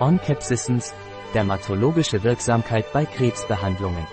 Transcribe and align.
Oncapsicens, 0.00 0.92
dermatologische 1.34 2.24
Wirksamkeit 2.24 2.92
bei 2.92 3.04
Krebsbehandlungen. 3.04 4.06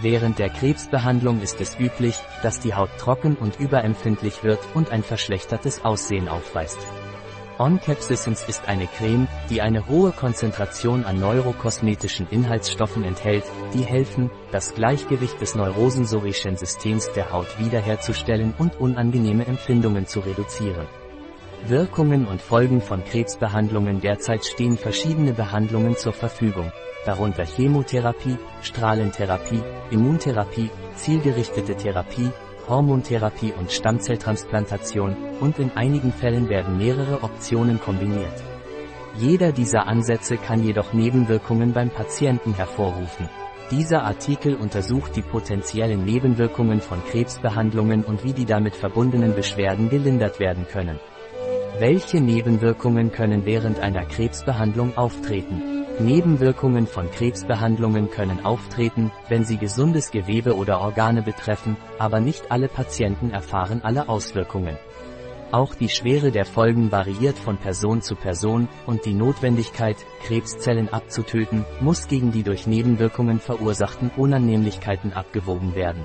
Während 0.00 0.38
der 0.38 0.48
Krebsbehandlung 0.48 1.42
ist 1.42 1.60
es 1.60 1.78
üblich, 1.78 2.16
dass 2.42 2.60
die 2.60 2.74
Haut 2.74 2.90
trocken 2.98 3.36
und 3.36 3.60
überempfindlich 3.60 4.42
wird 4.42 4.60
und 4.72 4.90
ein 4.90 5.02
verschlechtertes 5.02 5.84
Aussehen 5.84 6.28
aufweist. 6.28 6.78
Oncapsicens 7.58 8.42
ist 8.48 8.66
eine 8.68 8.86
Creme, 8.86 9.28
die 9.50 9.60
eine 9.60 9.86
hohe 9.86 10.12
Konzentration 10.12 11.04
an 11.04 11.20
neurokosmetischen 11.20 12.26
Inhaltsstoffen 12.30 13.04
enthält, 13.04 13.44
die 13.74 13.84
helfen, 13.84 14.30
das 14.50 14.74
Gleichgewicht 14.74 15.38
des 15.42 15.54
neurosensorischen 15.54 16.56
Systems 16.56 17.12
der 17.12 17.32
Haut 17.32 17.58
wiederherzustellen 17.58 18.54
und 18.56 18.80
unangenehme 18.80 19.46
Empfindungen 19.46 20.06
zu 20.06 20.20
reduzieren. 20.20 20.86
Wirkungen 21.66 22.26
und 22.26 22.40
Folgen 22.40 22.80
von 22.80 23.04
Krebsbehandlungen 23.04 24.00
Derzeit 24.00 24.44
stehen 24.44 24.78
verschiedene 24.78 25.32
Behandlungen 25.32 25.96
zur 25.96 26.12
Verfügung, 26.12 26.72
darunter 27.04 27.44
Chemotherapie, 27.44 28.38
Strahlentherapie, 28.62 29.62
Immuntherapie, 29.90 30.70
zielgerichtete 30.96 31.76
Therapie, 31.76 32.30
Hormontherapie 32.66 33.52
und 33.52 33.70
Stammzelltransplantation, 33.70 35.14
und 35.40 35.58
in 35.58 35.70
einigen 35.76 36.12
Fällen 36.12 36.48
werden 36.48 36.78
mehrere 36.78 37.22
Optionen 37.22 37.78
kombiniert. 37.78 38.42
Jeder 39.18 39.52
dieser 39.52 39.86
Ansätze 39.86 40.36
kann 40.36 40.64
jedoch 40.64 40.92
Nebenwirkungen 40.92 41.72
beim 41.72 41.90
Patienten 41.90 42.54
hervorrufen. 42.54 43.28
Dieser 43.70 44.02
Artikel 44.02 44.54
untersucht 44.56 45.14
die 45.14 45.22
potenziellen 45.22 46.04
Nebenwirkungen 46.04 46.80
von 46.80 47.04
Krebsbehandlungen 47.04 48.02
und 48.02 48.24
wie 48.24 48.32
die 48.32 48.46
damit 48.46 48.74
verbundenen 48.74 49.34
Beschwerden 49.34 49.90
gelindert 49.90 50.40
werden 50.40 50.66
können. 50.66 50.98
Welche 51.80 52.20
Nebenwirkungen 52.20 53.10
können 53.10 53.46
während 53.46 53.80
einer 53.80 54.04
Krebsbehandlung 54.04 54.98
auftreten? 54.98 55.86
Nebenwirkungen 55.98 56.86
von 56.86 57.10
Krebsbehandlungen 57.10 58.10
können 58.10 58.44
auftreten, 58.44 59.10
wenn 59.30 59.46
sie 59.46 59.56
gesundes 59.56 60.10
Gewebe 60.10 60.56
oder 60.56 60.82
Organe 60.82 61.22
betreffen, 61.22 61.78
aber 61.98 62.20
nicht 62.20 62.50
alle 62.52 62.68
Patienten 62.68 63.30
erfahren 63.30 63.80
alle 63.82 64.10
Auswirkungen. 64.10 64.76
Auch 65.52 65.74
die 65.74 65.88
Schwere 65.88 66.30
der 66.30 66.44
Folgen 66.44 66.92
variiert 66.92 67.38
von 67.38 67.56
Person 67.56 68.02
zu 68.02 68.14
Person, 68.14 68.68
und 68.86 69.06
die 69.06 69.14
Notwendigkeit, 69.14 69.96
Krebszellen 70.26 70.90
abzutöten, 70.90 71.64
muss 71.80 72.08
gegen 72.08 72.30
die 72.30 72.42
durch 72.42 72.66
Nebenwirkungen 72.66 73.40
verursachten 73.40 74.10
Unannehmlichkeiten 74.18 75.14
abgewogen 75.14 75.74
werden. 75.74 76.04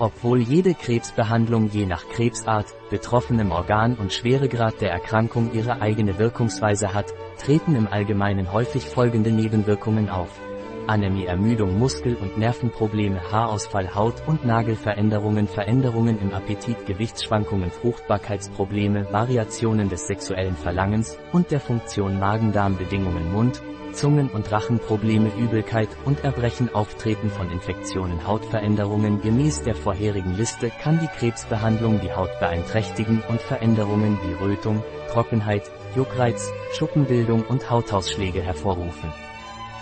Obwohl 0.00 0.40
jede 0.40 0.72
Krebsbehandlung 0.72 1.68
je 1.68 1.84
nach 1.84 2.08
Krebsart, 2.08 2.74
betroffenem 2.88 3.52
Organ 3.52 3.96
und 3.96 4.14
Schweregrad 4.14 4.80
der 4.80 4.90
Erkrankung 4.90 5.52
ihre 5.52 5.82
eigene 5.82 6.18
Wirkungsweise 6.18 6.94
hat, 6.94 7.12
treten 7.38 7.76
im 7.76 7.86
Allgemeinen 7.86 8.50
häufig 8.50 8.86
folgende 8.86 9.30
Nebenwirkungen 9.30 10.08
auf. 10.08 10.40
Anämie, 10.86 11.26
Ermüdung, 11.26 11.78
Muskel- 11.78 12.16
und 12.16 12.38
Nervenprobleme, 12.38 13.30
Haarausfall, 13.30 13.94
Haut- 13.94 14.22
und 14.26 14.44
Nagelveränderungen, 14.44 15.46
Veränderungen 15.46 16.20
im 16.20 16.32
Appetit, 16.32 16.86
Gewichtsschwankungen, 16.86 17.70
Fruchtbarkeitsprobleme, 17.70 19.12
Variationen 19.12 19.88
des 19.88 20.06
sexuellen 20.06 20.56
Verlangens 20.56 21.18
und 21.32 21.50
der 21.50 21.60
Funktion 21.60 22.18
Magen-Darm-Bedingungen, 22.18 23.32
Mund- 23.32 23.62
Zungen- 23.92 24.30
und 24.30 24.50
Rachenprobleme, 24.50 25.30
Übelkeit 25.38 25.88
und 26.04 26.24
Erbrechen 26.24 26.72
auftreten 26.74 27.30
von 27.30 27.50
Infektionen, 27.50 28.26
Hautveränderungen 28.26 29.20
gemäß 29.20 29.62
der 29.62 29.74
vorherigen 29.74 30.36
Liste 30.36 30.70
kann 30.82 31.00
die 31.00 31.08
Krebsbehandlung 31.18 32.00
die 32.00 32.12
Haut 32.12 32.38
beeinträchtigen 32.38 33.22
und 33.28 33.40
Veränderungen 33.40 34.18
wie 34.22 34.44
Rötung, 34.44 34.82
Trockenheit, 35.10 35.70
Juckreiz, 35.96 36.52
Schuppenbildung 36.72 37.42
und 37.42 37.68
Hautausschläge 37.68 38.42
hervorrufen. 38.42 39.12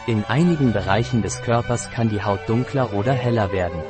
In 0.09 0.25
einigen 0.25 0.73
Bereichen 0.73 1.21
des 1.21 1.43
Körpers 1.43 1.91
kann 1.91 2.09
die 2.09 2.23
Haut 2.23 2.41
dunkler 2.49 2.95
oder 2.95 3.13
heller 3.13 3.53
werden. 3.53 3.83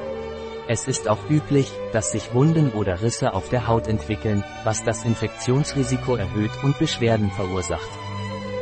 Es 0.67 0.89
ist 0.89 1.09
auch 1.09 1.31
üblich, 1.31 1.71
dass 1.93 2.11
sich 2.11 2.35
Wunden 2.35 2.73
oder 2.73 3.03
Risse 3.03 3.35
auf 3.35 3.51
der 3.51 3.69
Haut 3.69 3.87
entwickeln, 3.87 4.43
was 4.65 4.83
das 4.83 5.05
Infektionsrisiko 5.05 6.17
erhöht 6.17 6.51
und 6.65 6.77
Beschwerden 6.81 7.31
verursacht. 7.31 7.89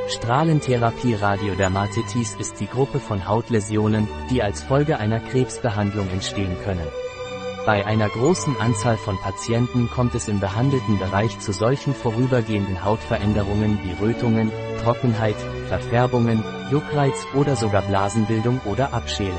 Strahlentherapie 0.09 1.15
Radiodermatitis 1.15 2.37
ist 2.39 2.61
die 2.61 2.66
Gruppe 2.66 3.00
von 3.00 3.27
Hautläsionen, 3.27 4.06
die 4.31 4.43
als 4.43 4.62
Folge 4.62 4.99
einer 4.99 5.21
Krebsbehandlung 5.21 6.11
entstehen 6.11 6.59
können. 6.62 6.87
Bei 7.66 7.84
einer 7.84 8.09
großen 8.09 8.56
Anzahl 8.60 8.97
von 8.97 9.19
Patienten 9.19 9.91
kommt 9.91 10.15
es 10.15 10.28
im 10.28 10.38
behandelten 10.38 11.00
Bereich 11.00 11.41
zu 11.41 11.50
solchen 11.50 11.97
vorübergehenden 11.97 12.84
Hautveränderungen 12.84 13.81
wie 13.82 13.91
Rötungen, 14.00 14.53
Trockenheit, 14.84 15.34
Verfärbungen, 15.66 16.44
Juckreiz 16.71 17.27
oder 17.34 17.56
sogar 17.56 17.82
Blasenbildung 17.82 18.60
oder 18.66 18.94
Abschälen. 18.94 19.34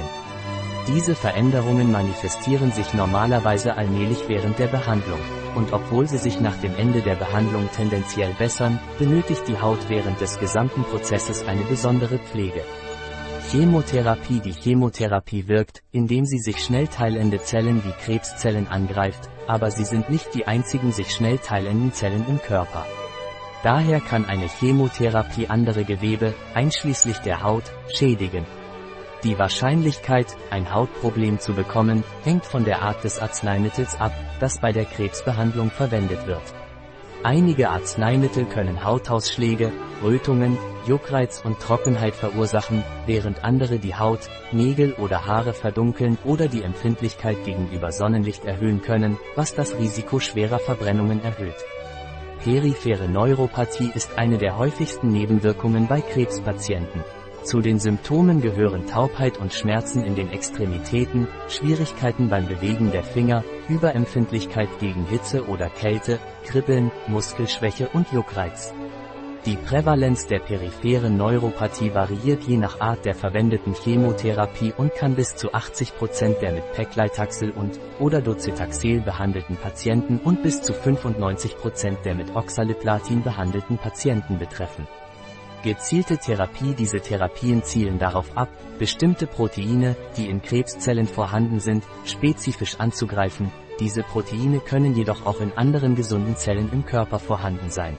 Diese 0.90 1.16
Veränderungen 1.16 1.90
manifestieren 1.90 2.74
sich 2.74 2.94
normalerweise 2.94 3.76
allmählich 3.76 4.28
während 4.28 4.60
der 4.60 4.68
Behandlung 4.68 5.20
und 5.56 5.72
obwohl 5.72 6.06
sie 6.10 6.18
sich 6.18 6.42
nach 6.42 6.58
dem 6.58 6.76
Ende 6.76 7.02
der 7.02 7.16
Behandlung 7.16 7.70
tendenziell 7.74 8.34
bessern, 8.34 8.78
benötigt 9.00 9.48
die 9.48 9.62
Haut 9.62 9.88
während 9.88 10.20
des 10.20 10.38
gesamten 10.38 10.84
Prozesses 10.84 11.48
eine 11.48 11.64
besondere 11.64 12.20
Pflege. 12.20 12.62
Chemotherapie 13.52 14.42
Die 14.42 14.52
Chemotherapie 14.52 15.48
wirkt, 15.48 15.82
indem 15.94 16.26
sie 16.26 16.40
sich 16.40 16.58
schnell 16.58 16.90
teilende 16.90 17.42
Zellen 17.42 17.82
wie 17.86 17.94
Krebszellen 17.94 18.68
angreift, 18.68 19.30
aber 19.48 19.72
sie 19.72 19.86
sind 19.86 20.10
nicht 20.10 20.34
die 20.34 20.46
einzigen 20.46 20.92
sich 20.92 21.14
schnell 21.14 21.38
teilenden 21.38 21.94
Zellen 21.94 22.26
im 22.28 22.42
Körper. 22.42 22.86
Daher 23.64 24.02
kann 24.02 24.26
eine 24.26 24.50
Chemotherapie 24.50 25.48
andere 25.48 25.86
Gewebe, 25.86 26.34
einschließlich 26.56 27.20
der 27.20 27.42
Haut, 27.42 27.64
schädigen. 27.96 28.46
Die 29.24 29.40
Wahrscheinlichkeit, 29.40 30.28
ein 30.50 30.74
Hautproblem 30.74 31.40
zu 31.40 31.54
bekommen, 31.54 32.04
hängt 32.26 32.46
von 32.46 32.66
der 32.66 32.82
Art 32.82 33.06
des 33.06 33.18
Arzneimittels 33.18 33.96
ab, 33.96 34.12
das 34.42 34.60
bei 34.60 34.74
der 34.74 34.84
Krebsbehandlung 34.84 35.72
verwendet 35.72 36.28
wird. 36.28 36.44
Einige 37.28 37.72
Arzneimittel 37.72 38.46
können 38.46 38.86
Hautausschläge, 38.86 39.74
Rötungen, 40.02 40.58
Juckreiz 40.88 41.42
und 41.44 41.60
Trockenheit 41.60 42.16
verursachen, 42.16 42.86
während 43.06 43.44
andere 43.44 43.80
die 43.80 43.96
Haut, 43.96 44.30
Nägel 44.54 44.94
oder 44.94 45.26
Haare 45.26 45.52
verdunkeln 45.52 46.18
oder 46.24 46.48
die 46.48 46.62
Empfindlichkeit 46.62 47.44
gegenüber 47.44 47.92
Sonnenlicht 47.92 48.46
erhöhen 48.46 48.82
können, 48.82 49.18
was 49.36 49.54
das 49.54 49.78
Risiko 49.78 50.22
schwerer 50.22 50.60
Verbrennungen 50.60 51.22
erhöht. 51.22 51.66
Periphere 52.46 53.10
Neuropathie 53.10 53.92
ist 53.94 54.18
eine 54.18 54.38
der 54.38 54.58
häufigsten 54.58 55.10
Nebenwirkungen 55.10 55.90
bei 55.90 56.00
Krebspatienten. 56.00 57.04
Zu 57.44 57.62
den 57.62 57.80
Symptomen 57.80 58.42
gehören 58.42 58.88
Taubheit 58.88 59.38
und 59.38 59.54
Schmerzen 59.54 60.04
in 60.04 60.16
den 60.16 60.30
Extremitäten, 60.30 61.28
Schwierigkeiten 61.48 62.30
beim 62.30 62.48
Bewegen 62.48 62.92
der 62.92 63.04
Finger, 63.04 63.44
Überempfindlichkeit 63.70 64.70
gegen 64.80 65.06
Hitze 65.06 65.48
oder 65.48 65.70
Kälte, 65.70 66.20
Kribbeln, 66.46 66.92
Muskelschwäche 67.08 67.90
und 67.94 68.12
Juckreiz. 68.12 68.74
Die 69.46 69.56
Prävalenz 69.56 70.28
der 70.28 70.40
peripheren 70.40 71.16
Neuropathie 71.16 71.94
variiert 71.94 72.44
je 72.44 72.58
nach 72.58 72.82
Art 72.82 73.06
der 73.06 73.16
verwendeten 73.16 73.74
Chemotherapie 73.74 74.74
und 74.76 74.94
kann 74.94 75.16
bis 75.16 75.38
zu 75.38 75.54
80% 75.54 76.42
der 76.42 76.52
mit 76.52 76.74
Paclitaxel 76.74 77.52
und 77.52 77.80
oder 78.00 78.22
Docetaxel 78.22 79.00
behandelten 79.00 79.56
Patienten 79.56 80.20
und 80.22 80.44
bis 80.44 80.62
zu 80.62 80.74
95% 80.74 82.02
der 82.04 82.16
mit 82.16 82.36
Oxaliplatin 82.36 83.24
behandelten 83.24 83.78
Patienten 83.78 84.38
betreffen. 84.38 84.86
Gezielte 85.64 86.18
Therapie 86.18 86.76
Diese 86.76 87.00
Therapien 87.00 87.64
zielen 87.64 88.00
darauf 88.00 88.36
ab, 88.38 88.50
bestimmte 88.80 89.28
Proteine, 89.28 89.96
die 90.16 90.30
in 90.30 90.42
Krebszellen 90.42 91.08
vorhanden 91.08 91.60
sind, 91.60 91.84
spezifisch 92.06 92.80
anzugreifen, 92.80 93.52
diese 93.80 94.02
Proteine 94.02 94.60
können 94.60 94.96
jedoch 94.96 95.26
auch 95.28 95.40
in 95.40 95.52
anderen 95.56 95.96
gesunden 95.96 96.36
Zellen 96.36 96.70
im 96.72 96.86
Körper 96.86 97.20
vorhanden 97.20 97.70
sein. 97.70 97.96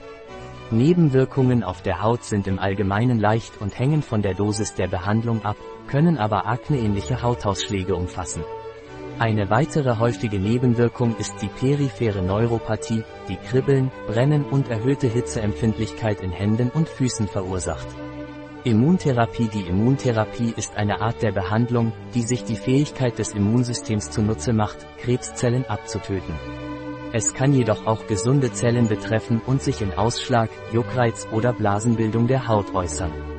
Nebenwirkungen 0.71 1.63
auf 1.63 1.83
der 1.83 2.03
Haut 2.03 2.25
sind 2.25 2.47
im 2.49 2.59
Allgemeinen 2.59 3.21
leicht 3.21 3.61
und 3.61 3.79
hängen 3.79 4.03
von 4.03 4.21
der 4.21 4.35
Dosis 4.35 4.75
der 4.75 4.89
Behandlung 4.89 5.45
ab, 5.45 5.57
können 5.87 6.19
aber 6.19 6.47
akneähnliche 6.47 7.23
Hautausschläge 7.23 7.95
umfassen. 7.95 8.43
Eine 9.19 9.51
weitere 9.51 9.99
häufige 9.99 10.39
Nebenwirkung 10.39 11.17
ist 11.17 11.43
die 11.43 11.49
periphere 11.49 12.23
Neuropathie, 12.23 13.03
die 13.29 13.35
Kribbeln, 13.35 13.91
Brennen 14.07 14.45
und 14.45 14.71
erhöhte 14.71 15.09
Hitzeempfindlichkeit 15.09 16.21
in 16.21 16.31
Händen 16.31 16.71
und 16.71 16.89
Füßen 16.89 17.27
verursacht. 17.27 17.89
Immuntherapie 18.63 19.49
Die 19.53 19.69
Immuntherapie 19.69 20.55
ist 20.57 20.77
eine 20.77 21.01
Art 21.01 21.21
der 21.23 21.33
Behandlung, 21.33 21.93
die 22.15 22.23
sich 22.23 22.45
die 22.45 22.55
Fähigkeit 22.55 23.19
des 23.19 23.33
Immunsystems 23.35 24.13
zunutze 24.13 24.53
macht, 24.53 24.87
Krebszellen 24.99 25.65
abzutöten. 25.65 26.35
Es 27.13 27.35
kann 27.35 27.53
jedoch 27.53 27.87
auch 27.87 28.07
gesunde 28.07 28.53
Zellen 28.53 28.87
betreffen 28.87 29.41
und 29.45 29.63
sich 29.63 29.83
in 29.83 29.95
Ausschlag, 29.95 30.51
Juckreiz 30.73 31.27
oder 31.33 31.53
Blasenbildung 31.53 32.29
der 32.29 32.47
Haut 32.47 32.73
äußern. 32.73 33.38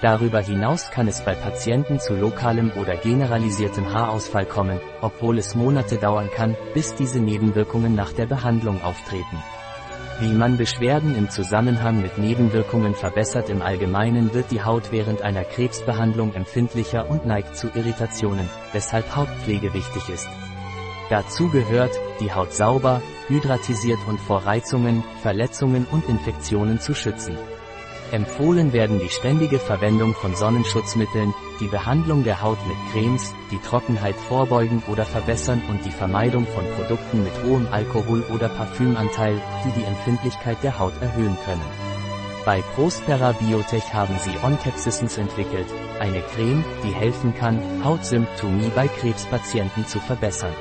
Darüber 0.00 0.40
hinaus 0.40 0.90
kann 0.90 1.08
es 1.08 1.22
bei 1.24 1.34
Patienten 1.34 1.98
zu 1.98 2.14
lokalem 2.14 2.72
oder 2.72 2.96
generalisiertem 2.96 3.92
Haarausfall 3.92 4.44
kommen, 4.44 4.80
obwohl 5.00 5.38
es 5.38 5.54
Monate 5.54 5.96
dauern 5.96 6.30
kann, 6.30 6.56
bis 6.74 6.94
diese 6.94 7.20
Nebenwirkungen 7.20 7.94
nach 7.94 8.12
der 8.12 8.26
Behandlung 8.26 8.82
auftreten. 8.82 9.42
Wie 10.20 10.32
man 10.32 10.56
Beschwerden 10.56 11.16
im 11.16 11.28
Zusammenhang 11.28 12.00
mit 12.00 12.18
Nebenwirkungen 12.18 12.94
verbessert 12.94 13.50
Im 13.50 13.62
Allgemeinen 13.62 14.32
wird 14.32 14.52
die 14.52 14.62
Haut 14.62 14.92
während 14.92 15.22
einer 15.22 15.42
Krebsbehandlung 15.42 16.34
empfindlicher 16.34 17.10
und 17.10 17.26
neigt 17.26 17.56
zu 17.56 17.68
Irritationen, 17.74 18.48
weshalb 18.72 19.16
Hautpflege 19.16 19.74
wichtig 19.74 20.08
ist. 20.08 20.28
Dazu 21.10 21.50
gehört, 21.50 21.92
die 22.20 22.32
Haut 22.32 22.52
sauber, 22.52 23.02
hydratisiert 23.26 23.98
und 24.06 24.20
vor 24.20 24.46
Reizungen, 24.46 25.02
Verletzungen 25.22 25.86
und 25.90 26.08
Infektionen 26.08 26.78
zu 26.78 26.94
schützen. 26.94 27.36
Empfohlen 28.14 28.72
werden 28.72 29.00
die 29.00 29.08
ständige 29.08 29.58
Verwendung 29.58 30.14
von 30.14 30.36
Sonnenschutzmitteln, 30.36 31.34
die 31.58 31.66
Behandlung 31.66 32.22
der 32.22 32.42
Haut 32.42 32.64
mit 32.68 32.76
Cremes, 32.92 33.34
die 33.50 33.58
Trockenheit 33.58 34.14
vorbeugen 34.14 34.84
oder 34.86 35.04
verbessern 35.04 35.60
und 35.68 35.84
die 35.84 35.90
Vermeidung 35.90 36.46
von 36.46 36.64
Produkten 36.76 37.24
mit 37.24 37.32
hohem 37.42 37.66
Alkohol- 37.72 38.22
oder 38.32 38.48
Parfümanteil, 38.48 39.42
die 39.64 39.80
die 39.80 39.84
Empfindlichkeit 39.84 40.62
der 40.62 40.78
Haut 40.78 40.92
erhöhen 41.02 41.36
können. 41.44 41.64
Bei 42.44 42.62
Prospera 42.76 43.32
Biotech 43.32 43.92
haben 43.92 44.16
sie 44.20 44.38
Oncapsisens 44.46 45.18
entwickelt, 45.18 45.66
eine 45.98 46.20
Creme, 46.20 46.64
die 46.84 46.94
helfen 46.94 47.34
kann, 47.34 47.58
Hautsymptomie 47.82 48.70
bei 48.76 48.86
Krebspatienten 48.86 49.88
zu 49.88 49.98
verbessern. 49.98 50.54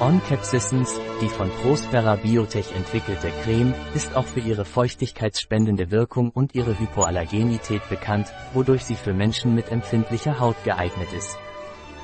On-Capsicens, 0.00 0.98
die 1.24 1.30
von 1.30 1.48
Prospera 1.62 2.16
Biotech 2.16 2.74
entwickelte 2.76 3.30
Creme, 3.42 3.72
ist 3.94 4.14
auch 4.14 4.26
für 4.26 4.40
ihre 4.40 4.66
feuchtigkeitsspendende 4.66 5.90
Wirkung 5.90 6.30
und 6.30 6.54
ihre 6.54 6.78
Hypoallergenität 6.78 7.88
bekannt, 7.88 8.26
wodurch 8.52 8.84
sie 8.84 8.94
für 8.94 9.14
Menschen 9.14 9.54
mit 9.54 9.72
empfindlicher 9.72 10.38
Haut 10.38 10.56
geeignet 10.64 11.08
ist. 11.16 11.38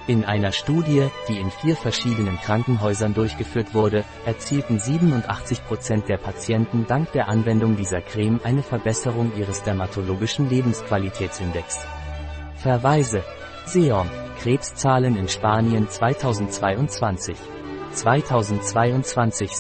In 0.07 0.25
einer 0.25 0.53
Studie, 0.53 1.09
die 1.29 1.39
in 1.39 1.51
vier 1.51 1.77
verschiedenen 1.77 2.39
Krankenhäusern 2.39 3.13
durchgeführt 3.13 3.75
wurde, 3.75 4.05
erzielten 4.25 4.79
87% 4.79 6.07
der 6.07 6.17
Patienten 6.17 6.87
dank 6.87 7.13
der 7.13 7.29
Anwendung 7.29 7.77
dieser 7.77 8.01
Creme 8.01 8.41
eine 8.43 8.63
Verbesserung 8.63 9.33
ihres 9.37 9.63
dermatologischen 9.63 10.49
Lebensqualitätsindex. 10.49 11.87
Verweise 12.57 13.23
Seom, 13.67 14.09
Krebszahlen 14.39 15.17
in 15.17 15.29
Spanien 15.29 15.91
2022 15.91 17.37
2022. 17.93 19.51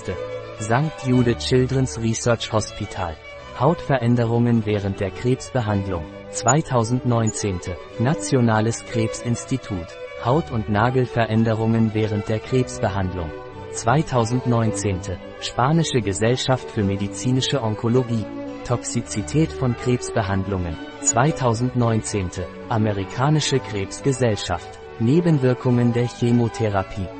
St. 0.60 1.06
Jude 1.06 1.36
Children's 1.38 2.00
Research 2.00 2.52
Hospital. 2.52 3.16
Hautveränderungen 3.58 4.64
während 4.64 5.00
der 5.00 5.10
Krebsbehandlung. 5.10 6.04
2019. 6.30 7.60
Nationales 7.98 8.84
Krebsinstitut. 8.86 9.86
Haut- 10.24 10.50
und 10.52 10.68
Nagelveränderungen 10.68 11.92
während 11.92 12.28
der 12.28 12.38
Krebsbehandlung. 12.38 13.30
2019. 13.72 15.00
Spanische 15.40 16.00
Gesellschaft 16.00 16.70
für 16.70 16.84
medizinische 16.84 17.62
Onkologie. 17.62 18.24
Toxizität 18.64 19.50
von 19.52 19.76
Krebsbehandlungen. 19.76 20.76
2019. 21.02 22.30
Amerikanische 22.68 23.58
Krebsgesellschaft. 23.58 24.78
Nebenwirkungen 25.00 25.92
der 25.92 26.06
Chemotherapie. 26.06 27.19